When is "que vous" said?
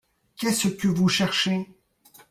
0.67-1.07